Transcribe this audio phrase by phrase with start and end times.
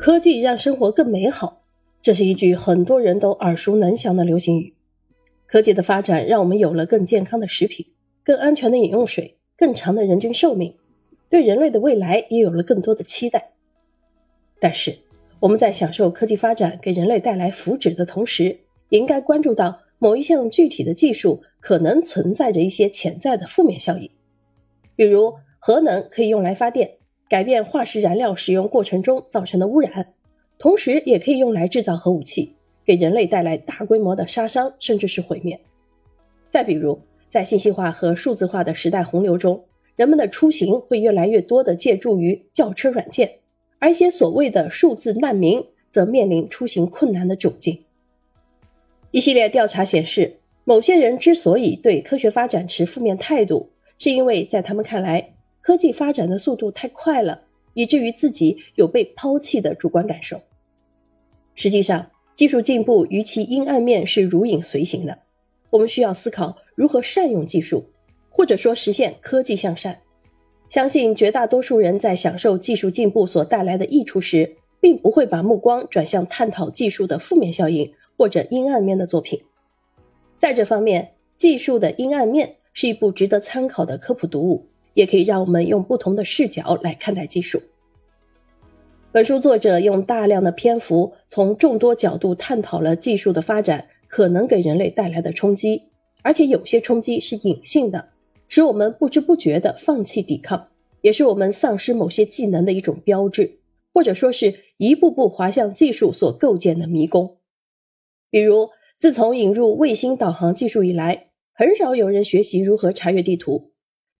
[0.00, 1.60] 科技让生活更美好，
[2.00, 4.72] 这是一句很多人都耳熟能详的流行语。
[5.44, 7.84] 科技的发展让我们有了更健康的食品、
[8.24, 10.74] 更安全的饮用水、更长的人均寿命，
[11.28, 13.50] 对人类的未来也有了更多的期待。
[14.58, 15.00] 但是，
[15.38, 24.10] 我们在享受科技发展给人类带来福祉的同时，也应该关注到某一项具体的技术可能存在着一些潜在的负面效应，
[24.96, 26.99] 比如核能可以用来发电。
[27.30, 30.08] 改变化石燃料使用过程中造成的污染，
[30.58, 35.60] 同时也可以用来制造核武器，给人类带来大规模的杀伤，甚至是毁灭。
[36.50, 39.62] 再比如，在信息化和数字化的时代洪流中，
[39.94, 43.30] 人们的出行会越来越多的借助于轿车软件，
[43.78, 47.84] 而一些所谓的数字难民则面临出行困难的窘境。
[49.12, 53.70] 一系列调查显示，某些人之所以对科学发展持负面态度，
[54.00, 55.34] 是因为在他们看来。
[55.60, 57.42] 科技发展的速度太快了，
[57.74, 60.40] 以至于自己有被抛弃的主观感受。
[61.54, 65.18] 实际上，技术进步与其阴暗面是如影随形的。
[65.68, 67.90] 我们需要思考如何善用技术，
[68.30, 70.00] 或者说实现科技向善。
[70.68, 79.42] 相信绝大多数人在享受技术进步所带来的益处时，并不会把目光转向探讨技术的负面效应或者阴暗面的作品。
[80.38, 81.04] 在这方面，
[81.36, 84.69] 《技术的阴暗面》是一部值得参考的科普读物。
[84.94, 87.62] 也可以让我们用不同的视角来看待技术。
[89.12, 95.82] 本书作者用大量的篇幅，从众多角度探讨了技术的发展可能给人类带来的冲击，
[96.22, 98.10] 而且有些冲击是隐性的，
[98.46, 100.68] 使我们不知不觉地放弃抵抗，
[101.00, 103.58] 也是我们丧失某些技能的一种标志，
[103.92, 107.38] 或者说是一步步滑向技术所构建的迷宫。
[108.30, 113.69] 比如，自从引入卫星导航技术以来，很少有人学习如何查阅地图。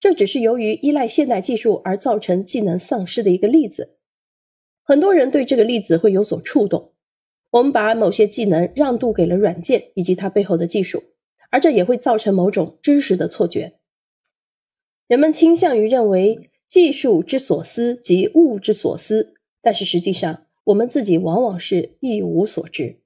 [0.00, 3.98] 这只是由于依赖现代技术而造成技能丧失的一个例子。
[4.82, 6.94] 很多人对这个例子会有所触动。
[7.50, 11.02] 我们把某些技能让渡给了软件以及它背后的技术，
[11.50, 13.74] 而这也会造成某种知识的错觉。
[15.06, 23.00] 人们倾向于认为技术之所思即物之所思，但是实际上我们自己往往是一无所知。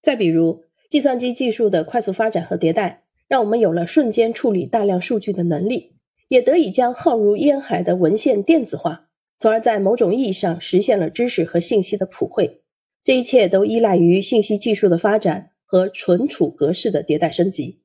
[0.00, 3.04] 再比如，计算机技术的快速发展和迭代。
[3.28, 5.92] 让我们有了瞬间处理大量数据的能力，
[6.28, 12.62] 也得以将浩如烟海的文献电子化，从而在某种意义上实现了知识和信息的普惠。
[13.04, 17.80] 这一切都依赖于信息技术的发展和存储格式的迭代升级。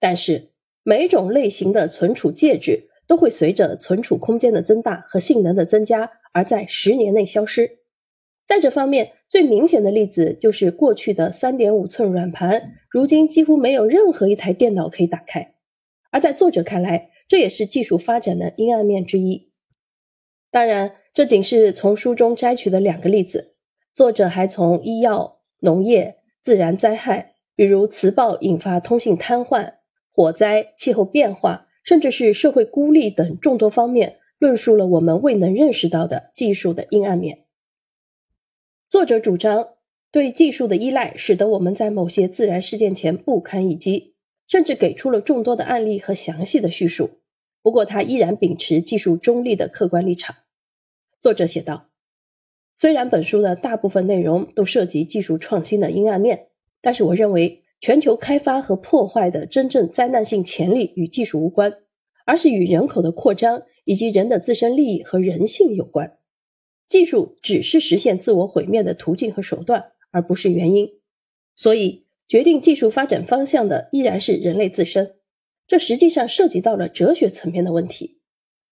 [0.00, 0.50] 但是，
[0.82, 7.78] 每种类型的存储介质都会随着存储空间的增大和性能的增加，而在十年内消失。
[8.46, 15.54] 在这方面，最明显的例子就是过去的三点五寸软盘，如今几乎没有任何一台电脑可以打开。
[16.10, 19.50] 而在作者看来，这也是技术发展的阴暗面之一。
[20.50, 23.54] 当然，这仅是从书中摘取的两个例子。
[23.94, 29.74] 作者还从医药、农业、自然灾害，比如磁暴引发通信瘫痪、
[30.12, 37.43] 火灾、气候变化，甚至是社会孤立等众多方面，论述了我们未能认识到的技术的阴暗面。
[38.90, 39.70] 作者主张，
[40.12, 44.14] 对技术的依赖使得我们在某些自然事件前不堪一击，
[44.46, 47.10] 甚至给出了众多的案例和详细的叙述。
[47.60, 50.36] 不过，他依然秉持技术中立的客观立场。
[51.20, 51.88] 作者写道
[52.76, 56.48] ：“虽然本书的大部分内容都涉及技术创新的阴暗面，
[56.80, 61.78] 但是我认为全球开发和破坏的真正灾难性潜力与技术无关，
[62.26, 66.18] 而是与人口的扩张以及人的自身利益和人性有关。”
[66.86, 70.90] 技术只是实现自我毁灭的途径和手段，而不是原因。
[71.56, 75.16] 所以，决定技术发展方向的依然是人类自身。
[75.66, 78.20] 这实际上涉及到了哲学层面的问题：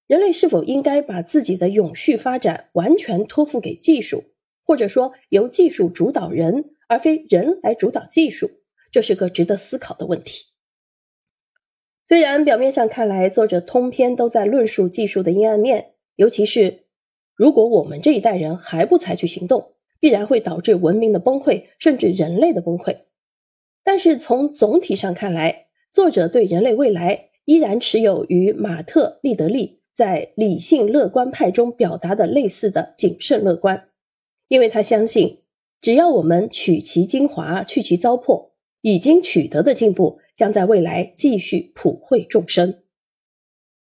[0.06, 4.24] 人类是否应该把自己的永续发展完全托付给技术，
[4.62, 8.50] 或者说由技术主导人，而非人来主导技术？
[8.90, 10.44] 这是个值得思考的问题。
[12.04, 16.81] 虽然表面上看来，作者通篇都在论述技术的阴暗面，尤其是。
[17.42, 22.98] 如果我们这一代人还不采取行动，必然会导致文明的崩溃，甚至人类的崩溃。
[23.82, 33.88] 但是从总体上看来，作者对人类未来依然持有与马特·利德利在理性乐观派中表达的类似的谨慎乐观，
[34.46, 35.40] 因为他相信，
[35.80, 38.50] 只要我们取其精华，去其糟粕，
[38.82, 42.81] 已经取得的进步将在未来继续普惠众生。